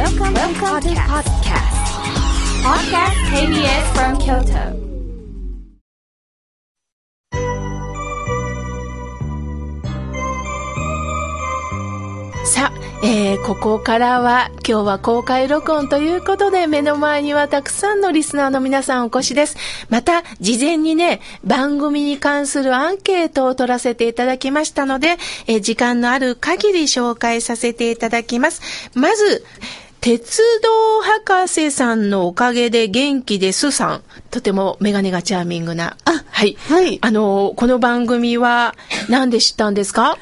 [0.00, 1.76] Welcome, Welcome to podcast.
[2.64, 4.80] Podcast KBS from Kyoto.
[12.44, 19.56] さあ、えーここからは今日は公開録音ということで目の前にはたくさんのリスナーの皆さんお越しです。
[19.88, 28.90] また事前にね、番組に関するアンケートを取らせていただきましたので、えー時間のある限り紹介させていただきます。
[28.94, 29.44] まず、
[30.00, 34.02] 鉄道博士さんのおかげで元気ですさん。
[34.30, 35.98] とてもメガネがチャーミングな。
[36.06, 36.56] あはい。
[36.68, 38.74] はいあの、この番組は
[39.10, 40.16] 何で知ったんですか？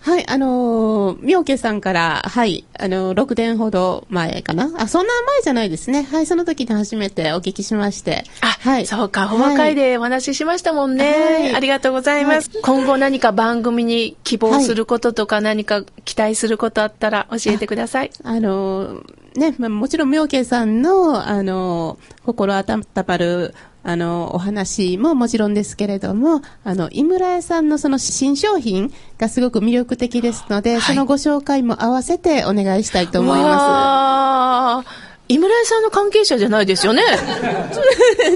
[0.00, 4.70] はい、あのー、みょうけさんから、はい、あのー、6年ほど前かな。
[4.78, 6.04] あ、そんな前じゃないですね。
[6.04, 8.24] はい、その時に初めてお聞きしまして。
[8.40, 8.86] あ、はい。
[8.86, 11.04] そうか、細かいでお話ししましたもんね。
[11.04, 12.48] はいありがとうございます。
[12.62, 18.12] 今後何か番組に希望することとか何か期待することあったら教えてください。
[18.22, 37.02] あのー、ね、まあ、もちろんみょうけさんの、あのー、心温まる、あのー、お話ももちろんですけれども、あの、井村屋さんのその新商品がすごく魅力的ですので、はいそのご紹介も合わせてお願いしたいと思いまわー井村屋さんの関係者じゃないですよね。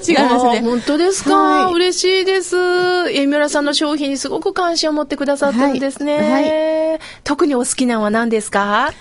[0.02, 0.12] す。
[0.12, 0.60] 違いますね。
[0.60, 2.56] 本当ですか、はい嬉しいです。
[3.12, 6.18] 井村さんの商品にすごく関心を持ってくださってるんですね。
[6.18, 8.92] はい特にお好きなのは何ですか？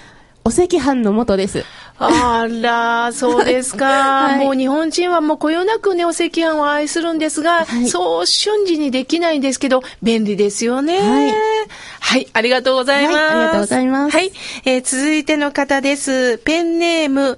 [0.45, 1.65] お赤飯の元です。
[2.03, 3.85] あら、そうですか。
[4.35, 10.99] はいもう日本人はもうこよなくね、お赤飯を愛するんですが、はいそう瞬時にできないんですけど、便利ですよね。
[10.99, 11.33] はい。
[11.99, 13.15] はい、ありがとうございます。
[13.17, 14.31] はいありがとうございますはい、
[14.65, 16.39] えー続いての方です。
[16.39, 17.37] ペンネーム、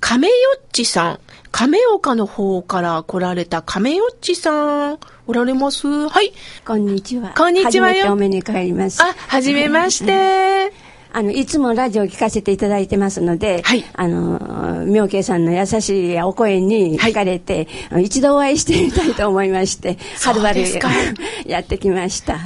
[0.00, 1.20] 亀よっちさん。
[1.50, 4.98] 亀岡の方から来られた亀よっちさん。
[5.26, 5.86] おられます？
[6.08, 6.32] はい。
[6.64, 7.34] こんにちは。
[7.36, 9.02] こんにちはよ初めてお目にります。
[9.02, 10.87] あ、はじめまして。
[11.12, 17.66] あの、いつもラジオ聞かせていただいてますので、はいあの、妙慶さんの優しいお声にはい惹かれて、
[18.00, 20.64] 一度お会いしてみたいと思いまして、はるばる
[21.46, 22.38] やってきました。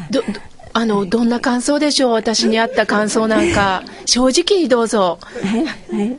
[0.74, 2.12] あの、どんな感想でしょう？
[2.12, 3.82] 私にあった感想なんか。
[4.06, 5.18] 正直にどうぞ。
[5.42, 5.64] はい
[5.98, 6.16] はい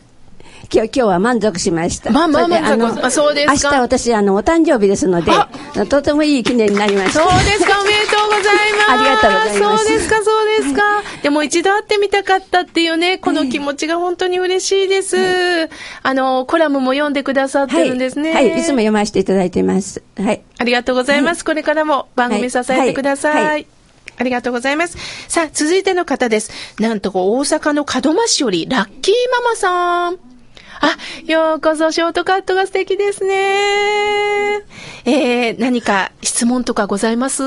[0.74, 2.10] 今日、今日は満足しました。
[2.12, 5.48] まあまあ満足あそうですか明日私、あの、お誕生日ですのであ、
[5.88, 7.20] とてもいい記念になりました。
[7.20, 7.96] そうですか、おめで
[8.38, 8.92] ございます。
[8.92, 10.82] ありがとうございますそうですか、そうですか。
[11.22, 15.70] でも一度会ってみたかったっていうね、この気持ちが本当に嬉しいです。
[16.04, 18.34] あの、コラムも読んでくださってるんですね。
[18.34, 20.04] はい、はい、いつも読ませていただいてます。
[20.18, 20.42] はい。
[20.60, 21.46] ありがとうございます。
[21.46, 23.68] これからも番組支えてください
[24.16, 24.98] ありがとうございます。
[25.28, 26.52] さあ、続いての方です。
[26.80, 29.14] なんと大阪の門真市よりラッキー
[29.44, 30.18] ママさん。
[30.82, 34.62] あ、ようこそ、ショートカットが素敵ですね。
[35.06, 37.44] えー、何か質問とかございます？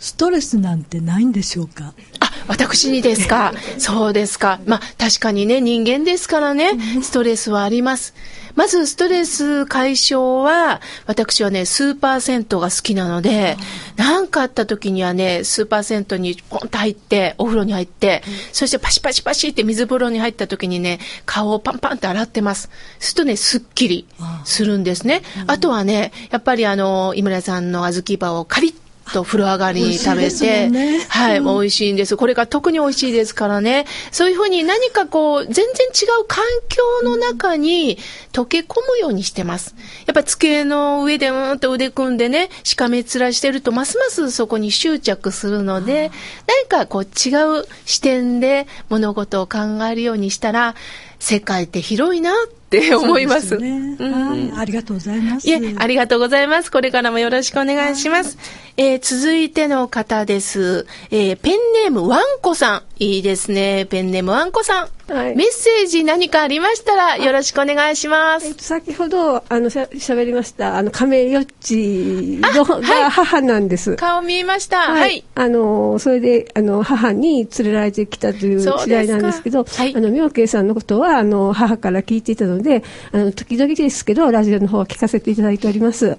[0.00, 1.92] ストレスなんてないんでしょうか？
[2.18, 3.52] あ、私にですか？
[3.78, 4.58] そうですか。
[4.66, 6.72] まあ、確かにね、人間ですからね、
[7.02, 8.14] ストレスはあります。
[8.56, 13.56] まず、ストレス解消は、私はね、スーパー銭湯が好きなので、
[13.96, 18.22] 何かあった時にはね、スーパー銭湯にポンと入って、お風呂に入って、
[18.52, 22.70] そしてパシパシパシって水風呂に入った時にね、顔をパンパンって洗ってます。
[22.98, 24.06] するとね、すっきり
[24.44, 25.22] するんですね。
[25.46, 28.74] あとはね、やっぱりあの、井村さんの小豆バをカリッ
[29.12, 32.16] と風呂上がりに食べて、ねはい、もう美味しいんです。
[32.16, 33.86] これが特に美味しいですからね。
[34.12, 37.98] そういうふうに何かこう、全然違う環境の中に
[38.32, 39.74] 溶け込むようにしてます。
[40.06, 46.10] やっぱ机の上でうーんと腕組んでね、しかめ面してると、ますますそこに執着するので、
[46.46, 49.58] 何かこう違う視点で物事を考
[49.90, 50.74] えるようにしたら、
[51.18, 52.59] 世界って広いなって
[52.96, 53.48] 思います。
[53.48, 55.48] すよねうんはい、ありがとうございます。
[55.48, 56.70] いえ、ありがとうございます。
[56.70, 58.38] これからもよろしくお願いします。
[58.76, 60.86] えー続いての方です。
[61.10, 61.52] えーペン
[61.84, 62.89] ネームワンコさん。
[63.00, 63.86] いいですね。
[63.86, 64.88] ペンネームワンコさん。
[65.10, 68.52] はいメッセージ何かありましたらよろしくお願いします。
[68.58, 73.96] 先ほど、あの、しゃ喋りました、あの、亀よっちの、はいが母なんです。
[73.96, 74.92] 顔見えました。
[74.92, 75.24] はい。
[75.34, 86.18] あの、それで、あの、母に連れられてきたという次第なんですけど、はいあの、妙慶さんのことは、あの、母から聞いていたので、あの、時々ですけど、ラジオの方は聞かせていただいております。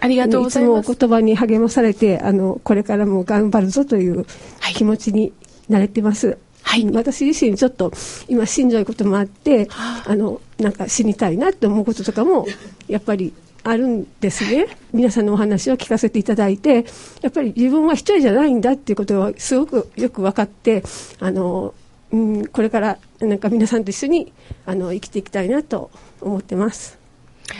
[0.00, 0.86] ありがとうございます。
[0.86, 4.24] つも言葉に励まされて、あの、これからも頑張るぞという
[4.60, 5.32] はい気持ちに
[5.70, 6.38] なれてます。
[6.62, 7.90] はい私自身ちょっと
[8.28, 9.68] 今しんどいこともあって、
[10.06, 12.46] あの、なんか死にたいなって思うこととかも、
[12.86, 13.32] やっぱり
[13.64, 14.66] あるんですね。
[14.92, 16.84] 皆さんのお話を聞かせていただいて、
[17.22, 20.82] やっぱり自分は一人じゃないんだっていうことがすごくよく分かって、
[21.18, 21.74] あの、
[22.12, 24.32] うん、これからなんか皆さんと一緒に
[24.66, 25.90] あの生きていきたいなと
[26.20, 26.99] 思ってます。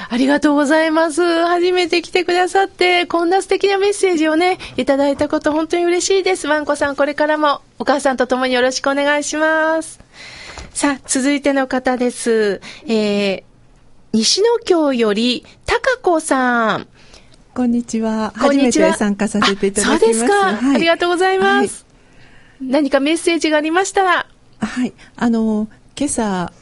[0.09, 1.23] ありがとうございます。
[1.47, 6.47] 初めて来てくださって、こんな素敵なメッセージをね、いただいたこと本当に嬉しいです。
[6.47, 10.01] ワンコさん、これからもお母さんと共によろしくお願いします。
[10.73, 12.61] さあ、続いての方です。
[12.87, 13.43] えー、
[14.13, 16.87] 西野京より、高子さん。
[17.55, 18.33] こんにちは。
[18.37, 19.97] 初めて参加させていただきます。
[19.97, 21.87] あそうですか、はいありがとうございます。
[22.61, 24.27] 何かメッセージがありましたら。
[24.61, 24.93] はい。
[25.17, 26.53] あの、今朝、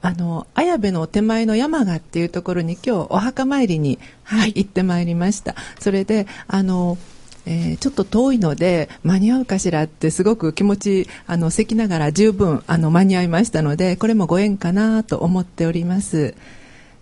[0.00, 5.54] あの、綾部の手前の山賀っていうところに今日お墓参りに、はい、行ってまいりました。
[5.80, 6.98] それで、あの、
[7.48, 16.34] えーちょっと遠いので間に合うかしらってすごく気持ちあのせきながら十分あの間に合いましたのでこれもご縁かなと思っております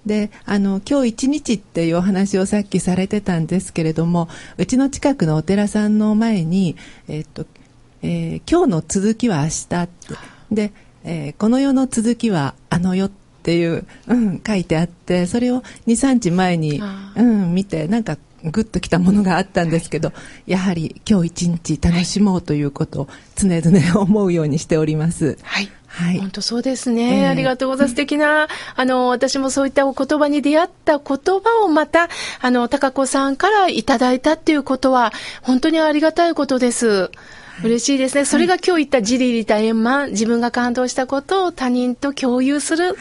[0.04, 6.76] であの今日一日っていうお話をさっきされてたんですけれどもうちの近くのお寺さんの前に、
[7.08, 7.44] えっと
[8.02, 10.14] えー今日の続きは明日って
[10.52, 10.72] で、
[11.06, 13.10] えーこの世の続きはあの世っ
[13.42, 20.12] ていう、うん、書いてあってそれを23日前に、あうん、見てなんかグッときたものがあったんですけど
[20.46, 25.38] やはり今日一日楽しもうということを常々思うようにしております。
[25.42, 25.70] はい。
[25.86, 27.20] はい本当そうですね。
[27.20, 27.92] ええありがとうございます。
[27.92, 32.10] 素敵な、あの、私もそういったお言葉に出会った言葉をまた、
[32.42, 37.10] あの、高子さんからいただいたっていうことは、本当にありがたいことです。
[37.62, 38.24] 嬉しいですね。
[38.24, 42.96] それが今日言った自利利他円満、自分が感動したことを他人と共有する。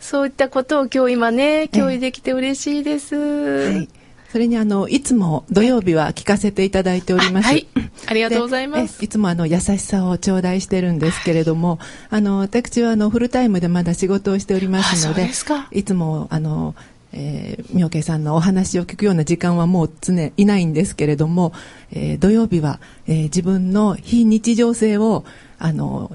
[0.00, 3.16] そういったことを今日今ね、共有できて嬉しいです。
[3.16, 3.88] はい。
[4.30, 7.46] それにあのいつも土曜日は聞かせていただいております。
[7.46, 7.66] あはい
[8.06, 11.78] ありがとうございますいつもあの優しさを頂戴してるんですけれども、
[12.10, 16.74] あの私はあのフルタイムでまだ仕事をしておりますのあそうで、ですかいつもあの。
[17.12, 21.52] えー、妙慶さんのお話を聞くような時間はもう常いないんですけれども、
[21.90, 25.24] えー土曜日は、えー自分の非日常性を
[25.58, 26.12] あの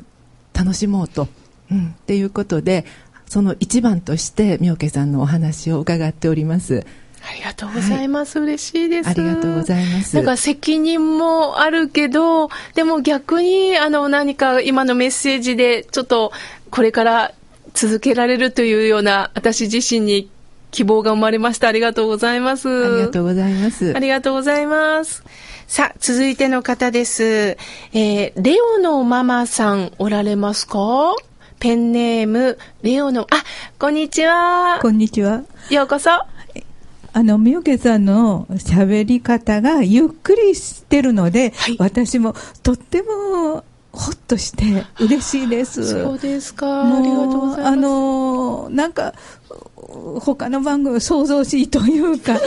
[0.53, 1.27] 楽しもうと、
[1.71, 2.85] うん、っていうことで
[3.25, 6.85] その一番として妙慶さんのお話を伺っております。
[7.25, 8.39] ありがとうございます。
[8.39, 9.09] 嬉しいです。
[9.09, 16.33] ありがとうございますなんか責任もあるけど、でも逆に、あの、何か今のメッセージで、ちょっと、
[16.69, 17.33] これから
[17.73, 20.29] 続けられるというような、私自身に
[20.73, 21.67] 希望が生まれました。
[21.69, 22.67] ありがとうございます。
[22.67, 23.93] ありがとうございます。
[23.95, 25.23] ありがとうございます。
[25.67, 27.23] さあ、続いての方です。
[27.23, 31.15] えー、レオのママさんおられますか？
[31.59, 33.27] ペンネーム、レオの、あ、
[33.79, 34.79] こんにちは。
[34.81, 35.43] こんにちは。
[35.69, 36.09] ようこそ。
[36.11, 45.87] あの、みよけさんの喋り方がゆっくりしてるので、はい私もとってもほっとして嬉しいです。
[45.87, 46.97] そうですか。
[46.97, 47.67] ありがとうございます。
[47.67, 49.13] あのーなんか、
[50.21, 52.39] 他の番組想像しいというか、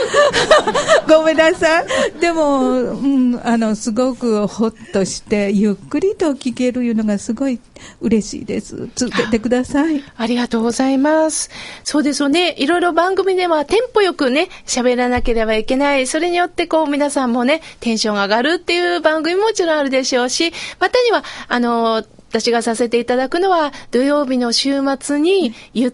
[1.07, 1.85] ごめんなさい。
[2.19, 7.59] でも、うん、あの、すごくほっとして、ゆっくりと聞けるいうのがすごい
[8.01, 8.89] 嬉しいです。
[8.95, 10.03] 続けてください。
[10.15, 11.49] ありがとうございます。
[11.83, 12.55] そうですよね。
[12.57, 16.07] いろいろ番組ではテンポよくね、喋らなければいけない。
[16.07, 25.93] それによってこう皆さんもね、テンションが上がるっていう番組ももちろんあるでしょうし、またには、あの、私がさせていただくのは土曜日の週末にゆっ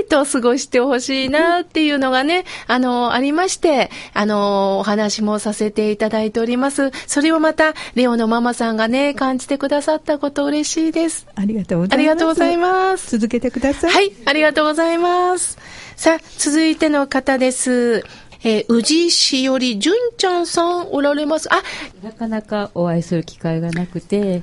[0.00, 6.90] りと過ごしてほしいなっていうのがね、あの、ありまして、あの、お話もさせていただいております。
[7.06, 11.26] それをまた、レオのママさんがね、感じてくださったこと嬉しいです。
[11.34, 12.02] ありがとうござあいます。
[12.02, 13.10] りがとうございます。
[13.18, 13.92] 続けてください。
[13.92, 15.58] はい、ありがとうございます。
[15.96, 18.04] さあ、続いての方です。
[18.44, 21.48] えー、宇治市より純ちゃんさんおられます。
[21.52, 21.62] あ、
[22.02, 24.42] なかなかお会いする機会がなくて、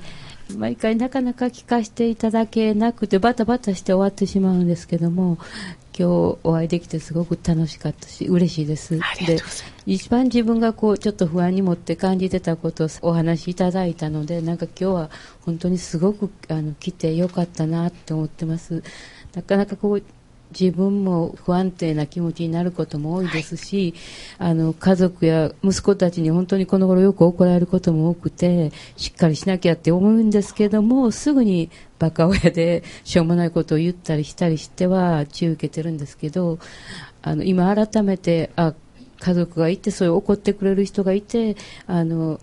[0.57, 5.37] 毎回なかなか聞かせていただけなくて、バタバタして終わってしまうんですけども、
[5.97, 8.97] 今日お会いできてすごく楽しかったし、嬉しいです。
[9.25, 9.37] で
[9.85, 15.09] 一番自分がこう、ちょっと不安に持って感じてたことをお話しいただいたので、なんか今日は
[15.41, 18.83] 本当にすごくあの来てよかったなって思ってます。
[19.35, 20.03] なかなかこう、
[20.57, 23.93] 自分も不安定な気持ちになることも多いですし、
[24.37, 36.59] あの家族や息子たちに本当にこの頃よく怒られることも多くてしっかりしなきゃって思うんですけどもすぐにバカ親で しょうもないことを言ったりしたりしては注意受けてるんですけど
[37.21, 38.73] あの今改めてあ
[39.19, 42.39] 家族がいてそういう怒ってくれる人がいてあの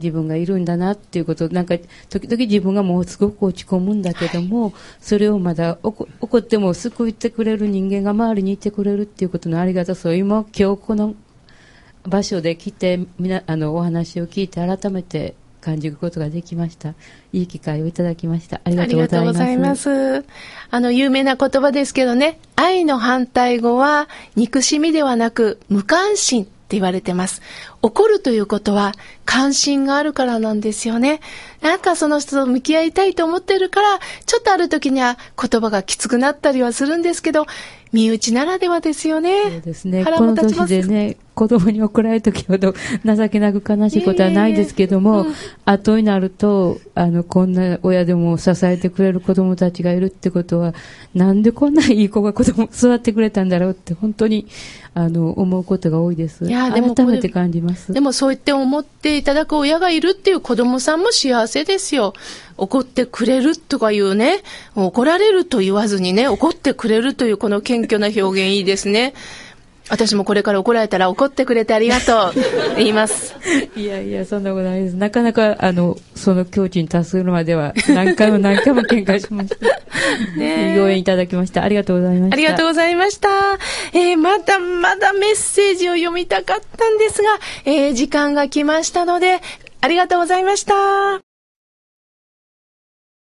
[0.00, 1.76] 自分がいるんだなっていうことなんか
[2.08, 11.14] 時々自分がもうすごく落ち込むんだけども、それをまだ怒怒っても救ってくれる人間が周りにいてくれるっていうことのありがたさを今今日この
[12.04, 16.94] 場所で来てみなあのお話を聞いて改めて感じることができました。
[17.32, 18.60] いい機会をいただきました。
[18.64, 19.24] ありがとうございます。
[19.24, 20.24] がとうございます。
[20.70, 26.48] あの、有名な言葉ですけどね、愛の反対語は、憎しみではなく、無関心。
[26.68, 27.40] って言われてます。
[27.80, 28.92] 怒るということは、
[29.24, 31.20] 関心があるからなんですよね。
[31.62, 37.46] なんかその人と向き合いたいと思ってるから、ちょっとある時には言葉がきつくなったりはするんですけど、
[37.92, 39.44] 身内ならではですよね。
[39.44, 40.04] そうですね。
[40.04, 45.24] 腹も立ちます年でね、子供に怒られる時ほど情けなく悲しいことはないですけども、
[45.64, 50.74] 後になると、あの、こんな親でも支えてくれる子供たちがいるってことは、
[51.14, 54.48] なんでこんないい子が子供育ってくれたんだろうって、本当に、
[54.94, 56.44] あの、思うことが多いです。
[56.44, 57.92] いやでも改めて感じます。
[57.92, 62.14] でもそう言って思っていただく親がいるっていう子供さんも幸せですよ。
[62.56, 64.42] 怒ってくれるとかいうね、
[64.74, 69.14] 怒られると言わずにね、怒ってくれるというこの謙虚な表現いいですね。
[69.88, 72.32] 私もこれから怒られたら怒ってくれてありがとう
[72.76, 73.34] 言います。
[73.76, 74.96] いやいや、そんなことないです。
[74.96, 79.56] なかなか、あの、その境地に達するまでは、何回も何回も喧嘩しました。
[80.38, 81.62] ねえご縁いただきました。
[81.62, 82.34] ありがとうございました。
[82.34, 83.28] ありがとうございました。
[83.92, 87.28] えーまだまだメッセージを読みたかったんですが、
[87.64, 89.40] えー時間が来ましたので、
[89.80, 91.27] ありがとうございました。